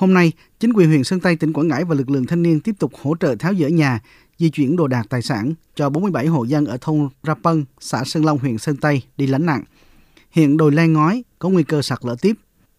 Hôm 0.00 0.14
nay, 0.14 0.32
chính 0.60 0.72
quyền 0.72 0.88
huyện 0.88 1.04
Sơn 1.04 1.20
Tây, 1.20 1.36
tỉnh 1.36 1.52
Quảng 1.52 1.68
Ngãi 1.68 1.84
và 1.84 1.94
lực 1.94 2.10
lượng 2.10 2.26
thanh 2.26 2.42
niên 2.42 2.60
tiếp 2.60 2.74
tục 2.78 2.92
hỗ 3.02 3.16
trợ 3.20 3.34
tháo 3.38 3.54
dỡ 3.54 3.68
nhà, 3.68 4.00
di 4.38 4.50
chuyển 4.50 4.76
đồ 4.76 4.86
đạc 4.86 5.06
tài 5.08 5.22
sản 5.22 5.54
cho 5.74 5.90
47 5.90 6.26
hộ 6.26 6.44
dân 6.44 6.66
ở 6.66 6.78
thôn 6.80 7.08
Rapân, 7.22 7.64
xã 7.80 8.04
Sơn 8.04 8.24
Long, 8.24 8.38
huyện 8.38 8.58
Sơn 8.58 8.76
Tây 8.76 9.02
đi 9.16 9.26
lánh 9.26 9.46
nạn. 9.46 9.64
Hiện 10.30 10.56
đồi 10.56 10.72
len 10.72 10.92
ngói 10.92 11.24
có 11.38 11.48
nguy 11.48 11.62
cơ 11.62 11.82
sạt 11.82 11.98
lở 12.02 12.16
tiếp. 12.20 12.36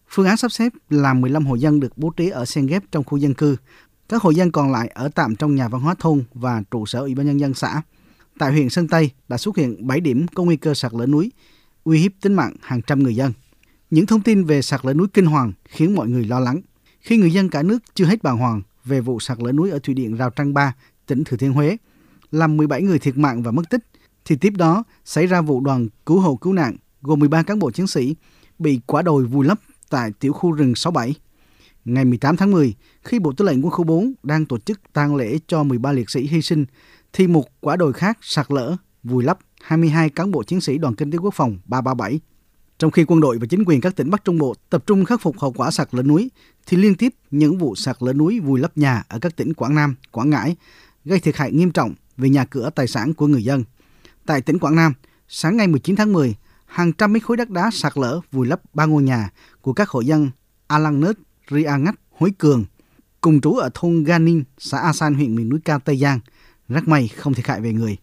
Phương 0.08 0.26
án 0.26 0.36
sắp 0.36 0.52
xếp 0.52 0.72
là 0.90 1.14
15 1.14 1.46
hộ 1.46 1.54
dân 1.54 1.80
được 1.80 1.98
bố 1.98 2.10
trí 2.10 2.28
ở 2.28 2.44
sen 2.44 2.66
ghép 2.66 2.82
trong 2.92 3.04
khu 3.04 3.18
dân 3.18 3.34
cư. 3.34 3.56
Các 4.08 4.22
hộ 4.22 4.30
dân 4.30 4.52
còn 4.52 4.72
lại 4.72 4.88
ở 4.94 5.08
tạm 5.08 5.36
trong 5.36 5.54
nhà 5.54 5.68
văn 5.68 5.80
hóa 5.80 5.94
thôn 5.98 6.24
và 6.34 6.62
trụ 6.70 6.86
sở 6.86 6.98
Ủy 6.98 7.14
ban 7.14 7.26
nhân 7.26 7.40
dân 7.40 7.54
xã. 7.54 7.82
Tại 8.38 8.52
huyện 8.52 8.70
Sơn 8.70 8.88
Tây 8.88 9.10
đã 9.28 9.38
xuất 9.38 9.56
hiện 9.56 9.86
7 9.86 10.00
điểm 10.00 10.26
có 10.34 10.44
nguy 10.44 10.56
cơ 10.56 10.74
sạt 10.74 10.92
lở 10.94 11.06
núi, 11.06 11.32
uy 11.84 11.98
hiếp 11.98 12.12
tính 12.20 12.34
mạng 12.34 12.54
hàng 12.60 12.82
trăm 12.82 13.02
người 13.02 13.16
dân. 13.16 13.32
Những 13.90 14.06
thông 14.06 14.22
tin 14.22 14.44
về 14.44 14.62
sạt 14.62 14.84
lở 14.84 14.94
núi 14.94 15.06
kinh 15.12 15.26
hoàng 15.26 15.52
khiến 15.64 15.94
mọi 15.94 16.08
người 16.08 16.24
lo 16.24 16.40
lắng. 16.40 16.60
Khi 17.02 17.16
người 17.16 17.32
dân 17.32 17.48
cả 17.48 17.62
nước 17.62 17.78
chưa 17.94 18.04
hết 18.04 18.22
bàng 18.22 18.36
hoàng 18.36 18.62
về 18.84 19.00
vụ 19.00 19.20
sạt 19.20 19.38
lở 19.42 19.52
núi 19.52 19.70
ở 19.70 19.78
thủy 19.78 19.94
điện 19.94 20.16
Rào 20.16 20.30
Trăng 20.30 20.54
Ba, 20.54 20.74
tỉnh 21.06 21.24
Thừa 21.24 21.36
Thiên 21.36 21.52
Huế, 21.52 21.76
làm 22.30 22.56
17 22.56 22.82
người 22.82 22.98
thiệt 22.98 23.16
mạng 23.16 23.42
và 23.42 23.50
mất 23.50 23.70
tích, 23.70 23.86
thì 24.24 24.36
tiếp 24.36 24.52
đó 24.56 24.84
xảy 25.04 25.26
ra 25.26 25.40
vụ 25.40 25.60
đoàn 25.60 25.88
cứu 26.06 26.20
hộ 26.20 26.36
cứu 26.36 26.52
nạn 26.52 26.76
gồm 27.02 27.18
13 27.18 27.42
cán 27.42 27.58
bộ 27.58 27.70
chiến 27.70 27.86
sĩ 27.86 28.16
bị 28.58 28.80
quả 28.86 29.02
đồi 29.02 29.24
vùi 29.24 29.46
lấp 29.46 29.58
tại 29.90 30.12
tiểu 30.20 30.32
khu 30.32 30.52
rừng 30.52 30.74
67. 30.74 31.14
Ngày 31.84 32.04
18 32.04 32.36
tháng 32.36 32.50
10, 32.50 32.74
khi 33.02 33.18
Bộ 33.18 33.32
Tư 33.32 33.44
lệnh 33.44 33.64
Quân 33.64 33.70
khu 33.70 33.84
4 33.84 34.12
đang 34.22 34.46
tổ 34.46 34.58
chức 34.58 34.80
tang 34.92 35.16
lễ 35.16 35.38
cho 35.46 35.62
13 35.62 35.92
liệt 35.92 36.10
sĩ 36.10 36.26
hy 36.26 36.42
sinh, 36.42 36.64
thì 37.12 37.26
một 37.26 37.44
quả 37.60 37.76
đồi 37.76 37.92
khác 37.92 38.18
sạt 38.20 38.46
lở, 38.50 38.76
vùi 39.02 39.24
lấp 39.24 39.38
22 39.62 40.10
cán 40.10 40.30
bộ 40.30 40.42
chiến 40.42 40.60
sĩ 40.60 40.78
đoàn 40.78 40.94
kinh 40.94 41.10
tế 41.10 41.18
quốc 41.18 41.34
phòng 41.34 41.58
337. 41.64 42.20
Trong 42.82 42.90
khi 42.90 43.04
quân 43.04 43.20
đội 43.20 43.38
và 43.38 43.46
chính 43.46 43.64
quyền 43.64 43.80
các 43.80 43.96
tỉnh 43.96 44.10
Bắc 44.10 44.24
Trung 44.24 44.38
Bộ 44.38 44.54
tập 44.70 44.84
trung 44.86 45.04
khắc 45.04 45.20
phục 45.20 45.38
hậu 45.38 45.52
quả 45.52 45.70
sạt 45.70 45.88
lở 45.92 46.02
núi, 46.02 46.30
thì 46.66 46.76
liên 46.76 46.94
tiếp 46.94 47.14
những 47.30 47.58
vụ 47.58 47.74
sạt 47.74 47.96
lở 48.00 48.12
núi 48.12 48.40
vùi 48.40 48.60
lấp 48.60 48.78
nhà 48.78 49.02
ở 49.08 49.18
các 49.18 49.36
tỉnh 49.36 49.54
Quảng 49.54 49.74
Nam, 49.74 49.94
Quảng 50.10 50.30
Ngãi 50.30 50.56
gây 51.04 51.20
thiệt 51.20 51.36
hại 51.36 51.52
nghiêm 51.52 51.70
trọng 51.70 51.94
về 52.16 52.28
nhà 52.28 52.44
cửa 52.44 52.70
tài 52.74 52.86
sản 52.86 53.14
của 53.14 53.26
người 53.26 53.44
dân. 53.44 53.64
Tại 54.26 54.40
tỉnh 54.40 54.58
Quảng 54.58 54.76
Nam, 54.76 54.92
sáng 55.28 55.56
ngày 55.56 55.66
19 55.66 55.96
tháng 55.96 56.12
10, 56.12 56.34
hàng 56.66 56.92
trăm 56.92 57.12
mét 57.12 57.22
khối 57.22 57.36
đất 57.36 57.50
đá 57.50 57.70
sạt 57.72 57.92
lở 57.96 58.20
vùi 58.32 58.46
lấp 58.46 58.60
ba 58.74 58.84
ngôi 58.84 59.02
nhà 59.02 59.30
của 59.60 59.72
các 59.72 59.88
hộ 59.88 60.00
dân 60.00 60.30
A 60.66 60.78
Lăng 60.78 61.00
Nớt, 61.00 61.18
Ria 61.50 61.70
Ngách, 61.80 62.00
Hối 62.10 62.30
Cường, 62.38 62.64
cùng 63.20 63.40
trú 63.40 63.52
ở 63.52 63.70
thôn 63.74 64.04
Ganin, 64.04 64.44
xã 64.58 64.78
A 64.78 64.92
San, 64.92 65.14
huyện 65.14 65.34
miền 65.36 65.48
núi 65.48 65.60
cao 65.64 65.78
Tây 65.78 65.96
Giang. 65.96 66.20
Rất 66.68 66.88
may 66.88 67.08
không 67.08 67.34
thiệt 67.34 67.46
hại 67.46 67.60
về 67.60 67.72
người. 67.72 67.96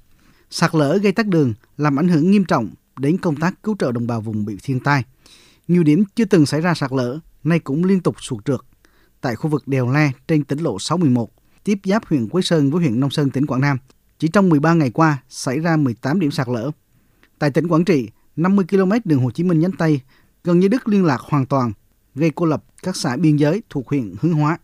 Sạt 0.49 0.75
lở 0.75 0.97
gây 0.97 1.11
tắc 1.11 1.27
đường, 1.27 1.53
làm 1.77 1.99
ảnh 1.99 2.07
hưởng 2.07 2.31
nghiêm 2.31 2.45
trọng 2.45 2.69
đến 2.99 3.17
công 3.17 3.35
tác 3.35 3.63
cứu 3.63 3.75
trợ 3.79 3.91
đồng 3.91 4.07
bào 4.07 4.21
vùng 4.21 4.45
bị 4.45 4.57
thiên 4.63 4.79
tai. 4.79 5.03
Nhiều 5.67 5.83
điểm 5.83 6.03
chưa 6.15 6.25
từng 6.25 6.45
xảy 6.45 6.61
ra 6.61 6.73
sạt 6.73 6.91
lở, 6.91 7.19
nay 7.43 7.59
cũng 7.59 7.83
liên 7.83 7.99
tục 7.99 8.15
sụt 8.19 8.45
trượt. 8.45 8.59
Tại 9.21 9.35
khu 9.35 9.49
vực 9.49 9.67
đèo 9.67 9.91
Le 9.91 10.11
trên 10.27 10.43
tỉnh 10.43 10.59
lộ 10.59 10.79
611, 10.79 11.29
tiếp 11.63 11.77
giáp 11.83 12.05
huyện 12.05 12.27
Quế 12.27 12.41
Sơn 12.41 12.71
với 12.71 12.81
huyện 12.81 12.99
Nông 12.99 13.09
Sơn 13.09 13.29
tỉnh 13.29 13.45
Quảng 13.45 13.61
Nam, 13.61 13.77
chỉ 14.19 14.27
trong 14.27 14.49
13 14.49 14.73
ngày 14.73 14.89
qua 14.91 15.23
xảy 15.29 15.59
ra 15.59 15.77
18 15.77 16.19
điểm 16.19 16.31
sạt 16.31 16.47
lở. 16.49 16.71
Tại 17.39 17.51
tỉnh 17.51 17.67
Quảng 17.67 17.85
Trị, 17.85 18.09
50 18.35 18.65
km 18.69 18.91
đường 19.05 19.23
Hồ 19.23 19.31
Chí 19.31 19.43
Minh 19.43 19.59
nhánh 19.59 19.71
Tây 19.71 20.01
gần 20.43 20.59
như 20.59 20.67
đứt 20.67 20.87
liên 20.87 21.05
lạc 21.05 21.21
hoàn 21.21 21.45
toàn, 21.45 21.71
gây 22.15 22.31
cô 22.35 22.45
lập 22.45 22.63
các 22.83 22.95
xã 22.95 23.17
biên 23.17 23.35
giới 23.35 23.63
thuộc 23.69 23.87
huyện 23.87 24.15
Hướng 24.21 24.33
Hóa. 24.33 24.57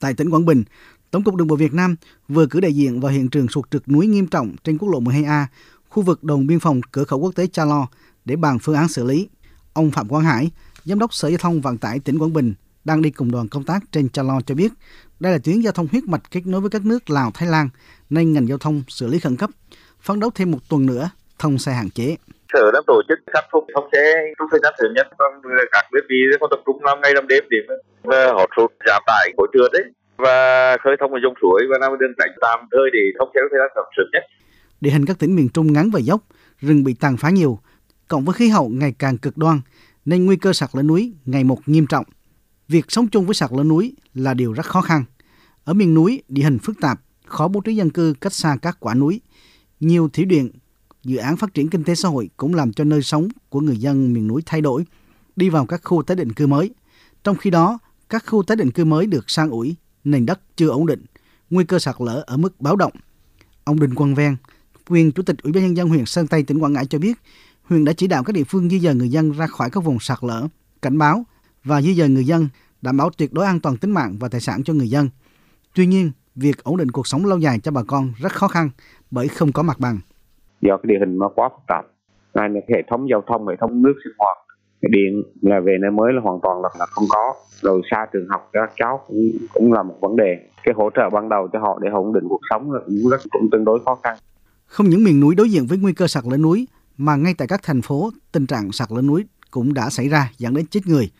Tại 0.00 0.14
tỉnh 0.14 0.30
Quảng 0.30 0.46
Bình, 0.46 0.64
Tổng 1.10 1.24
cục 1.24 1.34
Đường 1.34 1.46
bộ 1.46 1.56
Việt 1.56 1.74
Nam 1.74 1.96
vừa 2.28 2.46
cử 2.46 2.60
đại 2.60 2.72
diện 2.72 3.00
vào 3.00 3.12
hiện 3.12 3.28
trường 3.28 3.48
sụt 3.48 3.70
trượt 3.70 3.88
núi 3.88 4.06
nghiêm 4.06 4.26
trọng 4.26 4.56
trên 4.64 4.78
quốc 4.78 4.88
lộ 4.88 5.00
12A, 5.00 5.46
khu 5.88 6.02
vực 6.02 6.24
đồn 6.24 6.46
biên 6.46 6.60
phòng 6.60 6.80
cửa 6.92 7.04
khẩu 7.04 7.18
quốc 7.18 7.34
tế 7.36 7.46
Cha 7.46 7.64
Lo 7.64 7.86
để 8.24 8.36
bàn 8.36 8.58
phương 8.62 8.74
án 8.74 8.88
xử 8.88 9.04
lý. 9.04 9.28
Ông 9.72 9.90
Phạm 9.90 10.08
Quang 10.08 10.24
Hải, 10.24 10.50
Giám 10.84 10.98
đốc 10.98 11.14
Sở 11.14 11.28
Giao 11.28 11.38
thông 11.38 11.60
Vận 11.60 11.78
tải 11.78 12.00
tỉnh 12.04 12.18
Quảng 12.18 12.32
Bình, 12.32 12.54
đang 12.84 13.02
đi 13.02 13.10
cùng 13.10 13.30
đoàn 13.30 13.48
công 13.48 13.64
tác 13.64 13.82
trên 13.92 14.08
Cha 14.08 14.22
Lo 14.22 14.40
cho 14.46 14.54
biết, 14.54 14.72
đây 15.20 15.32
là 15.32 15.38
tuyến 15.44 15.60
giao 15.60 15.72
thông 15.72 15.86
huyết 15.92 16.04
mạch 16.04 16.22
kết 16.30 16.40
nối 16.46 16.60
với 16.60 16.70
các 16.70 16.84
nước 16.84 17.10
Lào, 17.10 17.30
Thái 17.34 17.48
Lan, 17.48 17.68
nên 18.10 18.32
ngành 18.32 18.48
giao 18.48 18.58
thông 18.58 18.82
xử 18.88 19.06
lý 19.06 19.18
khẩn 19.18 19.36
cấp, 19.36 19.50
phấn 20.00 20.20
đấu 20.20 20.30
thêm 20.34 20.50
một 20.50 20.58
tuần 20.68 20.86
nữa 20.86 21.10
thông 21.38 21.58
xe 21.58 21.72
hạn 21.72 21.90
chế. 21.90 22.16
Sở 22.52 22.70
đã 22.72 22.80
tổ 22.86 23.02
chức 23.08 23.18
khắc 23.32 23.44
phục 23.52 23.64
thông 23.74 23.88
xe 23.92 24.14
trong 24.38 24.48
thời 24.50 24.60
gian 24.62 24.74
sớm 24.78 24.92
nhất 24.94 25.06
vâng, 25.18 25.32
và 25.42 25.64
các 25.72 25.84
đơn 25.92 26.04
vị 26.10 26.16
có 26.40 26.46
tập 26.50 26.60
trung 26.66 26.84
làm 26.84 27.00
ngày 27.00 27.14
làm 27.14 27.26
đêm 27.26 27.44
để 27.50 27.58
và 28.02 28.26
họ 28.26 28.46
sụt 28.56 28.70
giảm 28.86 29.02
tải 29.06 29.32
khối 29.36 29.48
trượt 29.52 29.72
đấy 29.72 29.84
và 30.16 30.76
khơi 30.84 30.96
thông 31.00 31.12
ở 31.12 31.18
dòng 31.22 31.34
suối 31.40 31.62
và 31.70 31.76
làm 31.80 31.98
đường 31.98 32.14
tránh 32.18 32.34
tạm 32.40 32.58
thời 32.72 32.90
để 32.92 33.02
thông 33.18 33.30
xe 33.34 33.40
thời 33.50 33.60
gian 33.60 33.70
sớm 33.96 34.06
nhất. 34.12 34.24
Địa 34.80 34.90
hình 34.90 35.04
các 35.04 35.18
tỉnh 35.18 35.36
miền 35.36 35.48
Trung 35.48 35.72
ngắn 35.72 35.90
và 35.90 36.00
dốc, 36.00 36.24
rừng 36.60 36.84
bị 36.84 36.94
tàn 36.94 37.16
phá 37.16 37.30
nhiều, 37.30 37.58
cộng 38.08 38.24
với 38.24 38.34
khí 38.34 38.48
hậu 38.48 38.68
ngày 38.68 38.92
càng 38.92 39.18
cực 39.18 39.36
đoan 39.36 39.60
nên 40.04 40.26
nguy 40.26 40.36
cơ 40.36 40.52
sạt 40.52 40.70
lở 40.72 40.82
núi 40.82 41.12
ngày 41.24 41.44
một 41.44 41.68
nghiêm 41.68 41.86
trọng. 41.86 42.04
Việc 42.68 42.84
sống 42.88 43.08
chung 43.08 43.26
với 43.26 43.34
sạt 43.34 43.50
lở 43.52 43.64
núi 43.64 43.94
là 44.14 44.34
điều 44.34 44.52
rất 44.52 44.66
khó 44.66 44.80
khăn. 44.80 45.04
Ở 45.64 45.74
miền 45.74 45.94
núi, 45.94 46.22
địa 46.28 46.42
hình 46.42 46.58
phức 46.58 46.80
tạp, 46.80 47.00
khó 47.26 47.48
bố 47.48 47.60
trí 47.60 47.76
dân 47.76 47.90
cư 47.90 48.14
cách 48.20 48.34
xa 48.34 48.56
các 48.62 48.76
quả 48.80 48.94
núi. 48.94 49.20
Nhiều 49.80 50.08
thủy 50.08 50.24
điện, 50.24 50.50
dự 51.04 51.16
án 51.16 51.36
phát 51.36 51.54
triển 51.54 51.70
kinh 51.70 51.84
tế 51.84 51.94
xã 51.94 52.08
hội 52.08 52.30
cũng 52.36 52.54
làm 52.54 52.72
cho 52.72 52.84
nơi 52.84 53.02
sống 53.02 53.28
của 53.48 53.60
người 53.60 53.76
dân 53.76 54.12
miền 54.12 54.26
núi 54.26 54.42
thay 54.46 54.60
đổi, 54.60 54.84
đi 55.36 55.48
vào 55.48 55.66
các 55.66 55.80
khu 55.84 56.02
tái 56.02 56.16
định 56.16 56.32
cư 56.32 56.46
mới. 56.46 56.70
Trong 57.24 57.36
khi 57.36 57.50
đó, 57.50 57.78
các 58.08 58.24
khu 58.26 58.42
tái 58.42 58.56
định 58.56 58.70
cư 58.70 58.84
mới 58.84 59.06
được 59.06 59.30
sang 59.30 59.50
ủi, 59.50 59.76
nền 60.04 60.26
đất 60.26 60.40
chưa 60.56 60.68
ổn 60.68 60.86
định, 60.86 61.04
nguy 61.50 61.64
cơ 61.64 61.78
sạt 61.78 61.96
lở 61.98 62.24
ở 62.26 62.36
mức 62.36 62.60
báo 62.60 62.76
động. 62.76 62.92
Ông 63.64 63.80
Đinh 63.80 63.94
Quang 63.94 64.14
Ven, 64.14 64.36
quyền 64.88 65.12
Chủ 65.12 65.22
tịch 65.22 65.36
Ủy 65.42 65.52
ban 65.52 65.62
nhân 65.62 65.76
dân 65.76 65.88
huyện 65.88 66.04
Sơn 66.04 66.26
Tây 66.26 66.42
tỉnh 66.42 66.58
Quảng 66.58 66.72
Ngãi 66.72 66.86
cho 66.86 66.98
biết, 66.98 67.18
huyện 67.62 67.84
đã 67.84 67.92
chỉ 67.92 68.06
đạo 68.06 68.22
các 68.24 68.32
địa 68.32 68.44
phương 68.44 68.68
di 68.68 68.80
dời 68.80 68.94
người 68.94 69.08
dân 69.08 69.32
ra 69.32 69.46
khỏi 69.46 69.70
các 69.72 69.84
vùng 69.84 70.00
sạt 70.00 70.18
lở, 70.22 70.46
cảnh 70.82 70.98
báo 70.98 71.24
và 71.64 71.82
di 71.82 71.94
dời 71.94 72.08
người 72.08 72.24
dân 72.24 72.48
đảm 72.82 72.96
bảo 72.96 73.10
tuyệt 73.18 73.32
đối 73.32 73.46
an 73.46 73.60
toàn 73.60 73.76
tính 73.76 73.90
mạng 73.90 74.16
và 74.20 74.28
tài 74.28 74.40
sản 74.40 74.62
cho 74.64 74.72
người 74.72 74.88
dân. 74.88 75.08
Tuy 75.74 75.86
nhiên, 75.86 76.10
việc 76.34 76.64
ổn 76.64 76.76
định 76.76 76.90
cuộc 76.90 77.06
sống 77.06 77.24
lâu 77.24 77.38
dài 77.38 77.58
cho 77.58 77.70
bà 77.70 77.82
con 77.86 78.12
rất 78.18 78.32
khó 78.32 78.48
khăn 78.48 78.70
bởi 79.10 79.28
không 79.28 79.52
có 79.52 79.62
mặt 79.62 79.80
bằng. 79.80 79.98
Do 80.60 80.76
cái 80.76 80.88
địa 80.88 80.98
hình 81.00 81.18
nó 81.18 81.28
quá 81.34 81.48
phức 81.48 81.66
tạp, 81.66 81.84
Này 82.34 82.48
là 82.48 82.60
hệ 82.68 82.82
thống 82.90 83.08
giao 83.10 83.22
thông, 83.26 83.48
hệ 83.48 83.56
thống 83.60 83.82
nước 83.82 83.94
sinh 84.04 84.12
hoạt, 84.18 84.38
điện 84.82 85.22
là 85.42 85.60
về 85.60 85.76
nơi 85.80 85.90
mới 85.90 86.12
là 86.12 86.20
hoàn 86.20 86.38
toàn 86.42 86.62
là, 86.62 86.68
là 86.78 86.86
không 86.86 87.04
có. 87.08 87.34
Rồi 87.60 87.82
xa 87.90 88.06
trường 88.12 88.26
học 88.28 88.50
các 88.52 88.72
cháu 88.76 89.00
cũng, 89.06 89.30
cũng 89.54 89.72
là 89.72 89.82
một 89.82 89.94
vấn 90.00 90.16
đề. 90.16 90.36
Cái 90.64 90.74
hỗ 90.76 90.90
trợ 90.96 91.10
ban 91.10 91.28
đầu 91.28 91.48
cho 91.52 91.58
họ 91.58 91.78
để 91.82 91.88
ổn 91.90 92.12
định 92.12 92.24
cuộc 92.28 92.40
sống 92.50 92.72
là 92.72 92.80
cũng 92.86 93.10
rất 93.10 93.20
cũng 93.30 93.48
tương 93.52 93.64
đối 93.64 93.78
khó 93.84 93.94
khăn. 94.02 94.16
Không 94.68 94.90
những 94.90 95.04
miền 95.04 95.20
núi 95.20 95.34
đối 95.34 95.50
diện 95.50 95.66
với 95.66 95.78
nguy 95.78 95.92
cơ 95.92 96.08
sạt 96.08 96.24
lở 96.26 96.36
núi, 96.36 96.68
mà 96.98 97.16
ngay 97.16 97.34
tại 97.34 97.48
các 97.48 97.60
thành 97.62 97.82
phố, 97.82 98.10
tình 98.32 98.46
trạng 98.46 98.72
sạt 98.72 98.92
lở 98.92 99.02
núi 99.02 99.24
cũng 99.50 99.74
đã 99.74 99.90
xảy 99.90 100.08
ra 100.08 100.32
dẫn 100.38 100.54
đến 100.54 100.66
chết 100.66 100.86
người. 100.86 101.10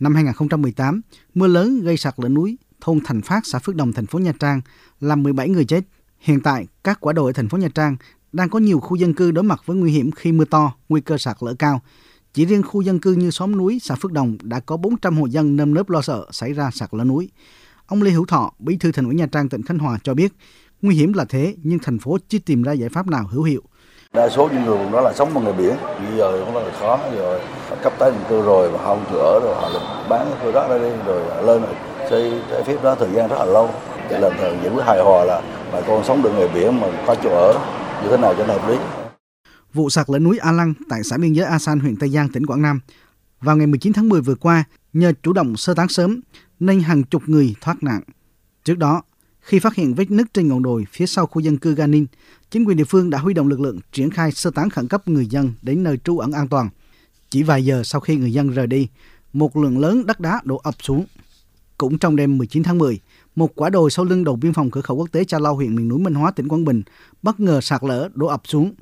Năm 0.00 0.14
2018, 0.14 1.00
mưa 1.34 1.46
lớn 1.46 1.80
gây 1.80 1.96
sạt 1.96 2.14
lở 2.16 2.28
núi 2.28 2.58
thôn 2.80 3.00
Thành 3.04 3.22
Phát, 3.22 3.46
xã 3.46 3.58
Phước 3.58 3.74
Đồng, 3.76 3.92
thành 3.92 4.06
phố 4.06 4.18
Nha 4.18 4.32
Trang, 4.40 4.60
làm 5.00 5.22
17 5.22 5.48
người 5.48 5.64
chết. 5.64 5.84
Hiện 6.18 6.40
tại, 6.40 6.66
các 6.84 7.00
quả 7.00 7.12
đồi 7.12 7.30
ở 7.30 7.32
thành 7.32 7.48
phố 7.48 7.58
Nha 7.58 7.68
Trang 7.74 7.96
đang 8.32 8.48
có 8.48 8.58
nhiều 8.58 8.80
khu 8.80 8.96
dân 8.96 9.14
cư 9.14 9.30
đối 9.30 9.44
mặt 9.44 9.60
với 9.66 9.76
nguy 9.76 9.92
hiểm 9.92 10.10
khi 10.10 10.32
mưa 10.32 10.44
to, 10.44 10.74
nguy 10.88 11.00
cơ 11.00 11.18
sạt 11.18 11.36
lở 11.40 11.54
cao. 11.54 11.82
Chỉ 12.34 12.44
riêng 12.46 12.62
khu 12.62 12.80
dân 12.80 13.00
cư 13.00 13.12
như 13.12 13.30
xóm 13.30 13.56
núi, 13.56 13.78
xã 13.82 13.94
Phước 13.94 14.12
Đồng 14.12 14.36
đã 14.42 14.60
có 14.60 14.76
400 14.76 15.16
hộ 15.16 15.26
dân 15.26 15.56
nơm 15.56 15.74
nớp 15.74 15.90
lo 15.90 16.02
sợ 16.02 16.26
xảy 16.30 16.52
ra 16.52 16.70
sạt 16.70 16.94
lở 16.94 17.04
núi. 17.04 17.30
Ông 17.86 18.02
Lê 18.02 18.10
Hữu 18.10 18.26
Thọ, 18.26 18.52
Bí 18.58 18.76
thư 18.76 18.92
Thành 18.92 19.04
ủy 19.04 19.14
Nha 19.14 19.26
Trang 19.26 19.48
tỉnh 19.48 19.62
Khánh 19.62 19.78
Hòa 19.78 19.98
cho 20.02 20.14
biết, 20.14 20.32
nguy 20.82 20.94
hiểm 20.94 21.12
là 21.12 21.24
thế 21.28 21.54
nhưng 21.62 21.78
thành 21.78 21.98
phố 21.98 22.18
chưa 22.28 22.38
tìm 22.38 22.62
ra 22.62 22.72
giải 22.72 22.88
pháp 22.88 23.06
nào 23.06 23.26
hữu 23.30 23.42
hiệu. 23.42 23.62
Đa 24.14 24.28
số 24.28 24.48
những 24.52 24.64
người 24.64 24.78
đó 24.92 25.00
là 25.00 25.12
sống 25.12 25.34
bằng 25.34 25.44
nghề 25.44 25.52
biển, 25.52 25.76
bây 25.98 26.18
giờ 26.18 26.42
cũng 26.44 26.54
rất 26.54 26.60
là 26.60 26.72
khó 26.80 26.98
rồi 27.16 27.40
cấp 27.82 27.92
tái 27.98 28.10
định 28.10 28.20
cư 28.28 28.42
rồi 28.42 28.72
mà 28.72 28.78
không 28.84 29.04
chịu 29.10 29.18
ở 29.18 29.40
rồi 29.42 29.54
họ 29.54 29.70
bán 30.08 30.30
khu 30.42 30.52
đất 30.52 30.68
ra 30.68 30.78
đi 30.78 30.90
rồi 31.06 31.46
lên 31.46 31.62
xây 32.10 32.42
trái 32.50 32.62
phép 32.64 32.82
đó 32.82 32.94
thời 32.94 33.08
gian 33.12 33.28
rất 33.28 33.36
là 33.38 33.44
lâu 33.44 33.70
để 34.10 34.18
làm 34.18 34.32
thời 34.38 34.56
giải 34.62 34.74
quyết 34.74 34.82
hài 34.86 35.00
hòa 35.00 35.24
là 35.24 35.42
bà 35.72 35.80
con 35.80 36.04
sống 36.04 36.22
được 36.22 36.30
nghề 36.38 36.48
biển 36.48 36.80
mà 36.80 36.86
có 37.06 37.14
chỗ 37.22 37.30
ở 37.30 37.52
như 38.02 38.08
thế 38.10 38.16
nào 38.16 38.34
cho 38.38 38.46
nó 38.46 38.54
hợp 38.54 38.68
lý. 38.68 38.76
Vụ 39.72 39.90
sạt 39.90 40.10
lở 40.10 40.18
núi 40.18 40.38
A 40.38 40.52
Lăng 40.52 40.74
tại 40.88 41.02
xã 41.04 41.16
biên 41.16 41.32
giới 41.32 41.46
A 41.46 41.58
San, 41.58 41.80
huyện 41.80 41.96
Tây 41.96 42.08
Giang, 42.08 42.28
tỉnh 42.28 42.46
Quảng 42.46 42.62
Nam 42.62 42.80
vào 43.40 43.56
ngày 43.56 43.66
19 43.66 43.92
tháng 43.92 44.08
10 44.08 44.20
vừa 44.20 44.34
qua 44.34 44.64
nhờ 44.92 45.12
chủ 45.22 45.32
động 45.32 45.56
sơ 45.56 45.74
tán 45.74 45.88
sớm 45.88 46.20
nên 46.60 46.80
hàng 46.80 47.02
chục 47.02 47.22
người 47.26 47.54
thoát 47.60 47.82
nạn. 47.82 48.00
Trước 48.64 48.78
đó, 48.78 49.02
khi 49.40 49.58
phát 49.58 49.74
hiện 49.74 49.94
vết 49.94 50.10
nứt 50.10 50.34
trên 50.34 50.48
ngọn 50.48 50.62
đồi 50.62 50.86
phía 50.92 51.06
sau 51.06 51.26
khu 51.26 51.40
dân 51.40 51.58
cư 51.58 51.74
Ganin, 51.74 52.06
chính 52.50 52.64
quyền 52.64 52.76
địa 52.76 52.84
phương 52.84 53.10
đã 53.10 53.18
huy 53.18 53.34
động 53.34 53.48
lực 53.48 53.60
lượng 53.60 53.78
triển 53.92 54.10
khai 54.10 54.32
sơ 54.32 54.50
tán 54.50 54.70
khẩn 54.70 54.88
cấp 54.88 55.08
người 55.08 55.26
dân 55.26 55.52
đến 55.62 55.82
nơi 55.82 55.96
trú 56.04 56.18
ẩn 56.18 56.32
an 56.32 56.48
toàn. 56.48 56.68
Chỉ 57.30 57.42
vài 57.42 57.64
giờ 57.64 57.82
sau 57.84 58.00
khi 58.00 58.16
người 58.16 58.32
dân 58.32 58.50
rời 58.50 58.66
đi, 58.66 58.88
một 59.32 59.56
lượng 59.56 59.78
lớn 59.78 60.06
đất 60.06 60.20
đá 60.20 60.40
đổ 60.44 60.56
ập 60.56 60.74
xuống. 60.82 61.04
Cũng 61.78 61.98
trong 61.98 62.16
đêm 62.16 62.38
19 62.38 62.62
tháng 62.62 62.78
10, 62.78 63.00
một 63.36 63.54
quả 63.54 63.70
đồi 63.70 63.90
sau 63.90 64.04
lưng 64.04 64.24
đồn 64.24 64.40
biên 64.40 64.52
phòng 64.52 64.70
cửa 64.70 64.80
khẩu 64.80 64.96
quốc 64.96 65.12
tế 65.12 65.24
Cha 65.24 65.38
Lau 65.38 65.54
huyện 65.54 65.76
miền 65.76 65.88
núi 65.88 65.98
Minh 65.98 66.14
Hóa 66.14 66.30
tỉnh 66.30 66.48
Quảng 66.48 66.64
Bình 66.64 66.82
bất 67.22 67.40
ngờ 67.40 67.60
sạt 67.60 67.84
lở 67.84 68.08
đổ 68.14 68.26
ập 68.26 68.42
xuống. 68.44 68.74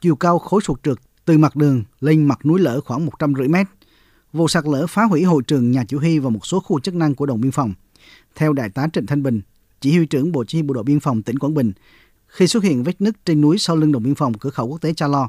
Chiều 0.00 0.16
cao 0.16 0.38
khối 0.38 0.60
sụt 0.60 0.82
trượt 0.82 0.98
từ 1.24 1.38
mặt 1.38 1.56
đường 1.56 1.84
lên 2.00 2.24
mặt 2.24 2.46
núi 2.46 2.60
lở 2.60 2.80
khoảng 2.80 3.06
150 3.06 3.48
mét. 3.48 3.66
Vụ 4.32 4.48
sạt 4.48 4.64
lở 4.66 4.86
phá 4.86 5.04
hủy 5.04 5.24
hội 5.24 5.42
trường 5.42 5.70
nhà 5.70 5.84
chỉ 5.88 5.96
huy 5.96 6.18
và 6.18 6.30
một 6.30 6.46
số 6.46 6.60
khu 6.60 6.80
chức 6.80 6.94
năng 6.94 7.14
của 7.14 7.26
đồn 7.26 7.40
biên 7.40 7.52
phòng. 7.52 7.74
Theo 8.34 8.52
đại 8.52 8.70
tá 8.70 8.86
Trịnh 8.92 9.06
Thanh 9.06 9.22
Bình, 9.22 9.40
chỉ 9.80 9.96
huy 9.96 10.06
trưởng 10.06 10.32
Bộ 10.32 10.44
Chỉ 10.44 10.58
huy 10.58 10.62
Bộ 10.62 10.74
đội 10.74 10.84
Biên 10.84 11.00
phòng 11.00 11.22
tỉnh 11.22 11.38
Quảng 11.38 11.54
Bình, 11.54 11.72
khi 12.26 12.46
xuất 12.46 12.62
hiện 12.64 12.82
vết 12.82 13.00
nứt 13.00 13.24
trên 13.24 13.40
núi 13.40 13.58
sau 13.58 13.76
lưng 13.76 13.92
đồn 13.92 14.02
biên 14.02 14.14
phòng 14.14 14.34
cửa 14.34 14.50
khẩu 14.50 14.66
quốc 14.66 14.80
tế 14.80 14.94
Cha 14.94 15.06
Lo, 15.06 15.28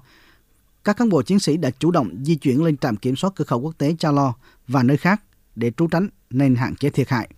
các 0.83 0.97
cán 0.97 1.09
bộ 1.09 1.21
chiến 1.21 1.39
sĩ 1.39 1.57
đã 1.57 1.69
chủ 1.79 1.91
động 1.91 2.09
di 2.23 2.35
chuyển 2.35 2.63
lên 2.63 2.77
trạm 2.77 2.95
kiểm 2.95 3.15
soát 3.15 3.33
cửa 3.35 3.45
khẩu 3.45 3.59
quốc 3.59 3.77
tế 3.77 3.95
Cha 3.99 4.11
Lo 4.11 4.33
và 4.67 4.83
nơi 4.83 4.97
khác 4.97 5.21
để 5.55 5.71
trú 5.77 5.87
tránh 5.87 6.09
nên 6.29 6.55
hạn 6.55 6.75
chế 6.75 6.89
thiệt 6.89 7.09
hại. 7.09 7.29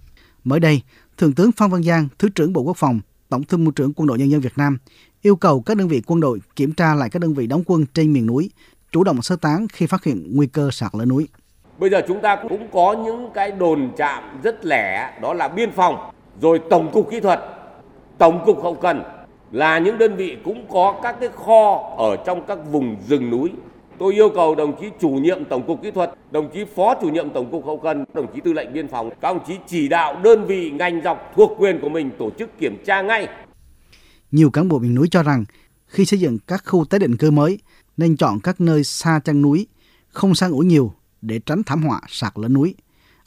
Mới 0.43 0.59
đây, 0.59 0.81
Thượng 1.17 1.33
tướng 1.33 1.51
Phan 1.51 1.69
Văn 1.69 1.83
Giang, 1.83 2.07
Thứ 2.19 2.29
trưởng 2.29 2.53
Bộ 2.53 2.61
Quốc 2.61 2.77
phòng, 2.77 2.99
Tổng 3.29 3.43
thư 3.43 3.57
mưu 3.57 3.71
trưởng 3.71 3.93
Quân 3.93 4.07
đội 4.07 4.17
Nhân 4.19 4.31
dân 4.31 4.41
Việt 4.41 4.57
Nam 4.57 4.77
yêu 5.21 5.35
cầu 5.35 5.61
các 5.61 5.77
đơn 5.77 5.87
vị 5.87 6.01
quân 6.05 6.19
đội 6.19 6.39
kiểm 6.55 6.73
tra 6.73 6.95
lại 6.95 7.09
các 7.09 7.19
đơn 7.19 7.33
vị 7.33 7.47
đóng 7.47 7.63
quân 7.65 7.85
trên 7.93 8.13
miền 8.13 8.25
núi, 8.25 8.51
chủ 8.91 9.03
động 9.03 9.21
sơ 9.21 9.35
tán 9.35 9.67
khi 9.73 9.87
phát 9.87 10.03
hiện 10.03 10.27
nguy 10.35 10.47
cơ 10.47 10.69
sạt 10.71 10.91
lở 10.95 11.05
núi. 11.05 11.27
Bây 11.79 11.89
giờ 11.89 12.01
chúng 12.07 12.21
ta 12.21 12.37
cũng 12.49 12.67
có 12.73 12.95
những 13.05 13.29
cái 13.33 13.51
đồn 13.51 13.91
chạm 13.97 14.23
rất 14.43 14.65
lẻ, 14.65 15.19
đó 15.21 15.33
là 15.33 15.47
biên 15.47 15.71
phòng, 15.71 16.11
rồi 16.41 16.61
tổng 16.69 16.91
cục 16.91 17.11
kỹ 17.11 17.19
thuật, 17.19 17.39
tổng 18.17 18.43
cục 18.45 18.63
hậu 18.63 18.75
cần 18.75 19.03
là 19.51 19.79
những 19.79 19.97
đơn 19.97 20.15
vị 20.15 20.37
cũng 20.43 20.65
có 20.69 20.99
các 21.03 21.15
cái 21.19 21.29
kho 21.29 21.95
ở 21.97 22.17
trong 22.25 22.45
các 22.47 22.57
vùng 22.71 22.95
rừng 23.07 23.29
núi. 23.29 23.49
Tôi 23.99 24.13
yêu 24.13 24.29
cầu 24.35 24.55
đồng 24.55 24.81
chí 24.81 24.87
chủ 24.99 25.09
nhiệm 25.09 25.45
tổng 25.45 25.67
cục 25.67 25.81
kỹ 25.83 25.91
thuật, 25.91 26.11
đồng 26.31 26.49
chí 26.53 26.65
phó 26.75 26.95
chủ 27.01 27.09
nhiệm 27.09 27.29
tổng 27.29 27.51
cục 27.51 27.65
hậu 27.65 27.77
cần, 27.77 28.05
đồng 28.13 28.33
chí 28.33 28.41
tư 28.41 28.53
lệnh 28.53 28.73
biên 28.73 28.87
phòng, 28.87 29.09
các 29.21 29.33
đồng 29.33 29.45
chí 29.47 29.57
chỉ 29.67 29.87
đạo 29.87 30.19
đơn 30.23 30.45
vị 30.45 30.71
ngành 30.71 31.01
dọc 31.03 31.31
thuộc 31.35 31.51
quyền 31.59 31.79
của 31.81 31.89
mình 31.89 32.11
tổ 32.19 32.29
chức 32.39 32.59
kiểm 32.59 32.83
tra 32.85 33.01
ngay. 33.01 33.27
Nhiều 34.31 34.49
cán 34.49 34.67
bộ 34.67 34.79
miền 34.79 34.95
núi 34.95 35.07
cho 35.11 35.23
rằng 35.23 35.45
khi 35.85 36.05
xây 36.05 36.19
dựng 36.19 36.37
các 36.47 36.63
khu 36.65 36.85
tái 36.85 36.99
định 36.99 37.17
cư 37.17 37.31
mới 37.31 37.59
nên 37.97 38.17
chọn 38.17 38.39
các 38.43 38.61
nơi 38.61 38.83
xa 38.83 39.19
chân 39.23 39.41
núi, 39.41 39.67
không 40.09 40.35
sang 40.35 40.51
ủi 40.51 40.65
nhiều 40.65 40.93
để 41.21 41.39
tránh 41.45 41.63
thảm 41.63 41.83
họa 41.83 42.01
sạt 42.07 42.33
lở 42.35 42.47
núi. 42.47 42.75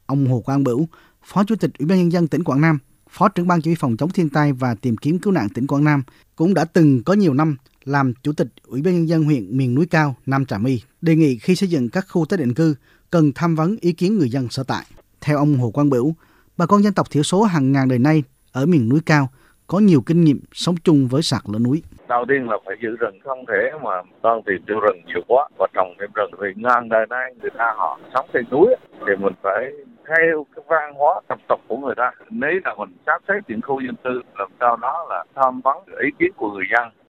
Ông 0.06 0.26
Hồ 0.26 0.40
Quang 0.40 0.64
Bửu, 0.64 0.88
Phó 1.25 1.44
Chủ 1.44 1.55
tịch 1.56 1.70
Ủy 1.78 1.88
ban 1.88 1.98
nhân 1.98 2.12
dân 2.12 2.28
tỉnh 2.28 2.44
Quảng 2.44 2.60
Nam, 2.60 2.78
Phó 3.12 3.29
trưởng 3.29 3.47
ban 3.47 3.61
chỉ 3.61 3.70
huy 3.70 3.75
phòng 3.75 3.97
chống 3.97 4.11
thiên 4.11 4.29
tai 4.29 4.53
và 4.53 4.75
tìm 4.75 4.97
kiếm 4.97 5.19
cứu 5.19 5.32
nạn 5.32 5.49
tỉnh 5.55 5.67
Quảng 5.67 5.85
Nam 5.85 6.03
cũng 6.37 6.55
đã 6.55 6.64
từng 6.64 7.03
có 7.05 7.12
nhiều 7.12 7.35
năm 7.35 7.56
làm 7.85 8.12
chủ 8.23 8.32
tịch 8.32 8.49
Ủy 8.67 8.82
ban 8.82 8.94
nhân 8.94 9.09
dân 9.09 9.25
huyện 9.25 9.56
miền 9.56 9.75
núi 9.75 9.87
cao 9.91 10.14
Nam 10.26 10.44
Trà 10.44 10.59
My, 10.59 10.81
đề 11.00 11.17
nghị 11.17 11.38
khi 11.38 11.55
xây 11.55 11.69
dựng 11.69 11.88
các 11.88 12.05
khu 12.09 12.25
tái 12.25 12.38
định 12.38 12.55
cư 12.55 12.75
cần 13.11 13.32
tham 13.35 13.55
vấn 13.55 13.76
ý 13.81 13.93
kiến 13.93 14.19
người 14.19 14.29
dân 14.29 14.49
sở 14.49 14.62
tại. 14.69 14.85
Theo 15.20 15.38
ông 15.38 15.56
Hồ 15.56 15.70
Quang 15.70 15.91
Bửu, 15.91 16.14
bà 16.56 16.67
con 16.67 16.82
dân 16.82 16.93
tộc 16.93 17.11
thiểu 17.11 17.23
số 17.23 17.43
hàng 17.43 17.73
ngàn 17.73 17.88
đời 17.88 17.99
nay 17.99 18.23
ở 18.53 18.67
miền 18.67 18.88
núi 18.88 19.00
cao 19.06 19.29
có 19.67 19.79
nhiều 19.79 20.03
kinh 20.06 20.25
nghiệm 20.25 20.41
sống 20.53 20.75
chung 20.85 21.08
với 21.08 21.23
sạt 21.23 21.43
lở 21.53 21.58
núi. 21.58 21.82
Đầu 22.08 22.25
tiên 22.29 22.49
là 22.49 22.56
phải 22.67 22.76
giữ 22.82 22.97
rừng 22.97 23.19
không 23.25 23.44
thể 23.49 23.70
mà 23.85 23.91
con 24.23 24.43
tìm 24.47 24.62
tiêu 24.67 24.81
rừng 24.81 25.00
nhiều 25.06 25.23
quá 25.29 25.49
và 25.58 25.67
trồng 25.75 25.94
thêm 26.00 26.11
rừng 26.15 26.31
vì 26.41 26.49
ngàn 26.56 26.88
đời 26.88 27.06
nay 27.11 27.35
người 27.41 27.50
ta 27.58 27.75
họ 27.76 28.00
sống 28.15 28.26
trên 28.32 28.44
núi 28.50 28.67
thì 28.93 29.12
mình 29.19 29.35
phải 29.43 29.73
theo 30.08 30.46
cái 30.56 30.64
văn 30.69 30.94
hóa 30.94 31.20
tập 31.28 31.38
tục 31.49 31.60
của 31.69 31.76
người 31.76 31.94
ta, 31.96 32.12
nếu 32.31 32.60
là 32.64 32.75
mình 32.78 32.96
sắp 33.06 33.22
xếp 33.28 33.40
những 33.49 33.60
khu 33.62 33.81
dân 33.81 33.96
cư 34.04 34.22
làm 34.38 34.49
sao 34.60 34.76
đó 34.76 35.06
là 35.10 35.25
tham 35.34 35.60
vấn 35.60 35.76
ý 36.02 36.08
kiến 36.19 36.32
của 36.37 36.50
người 36.50 36.64
dân 36.72 36.93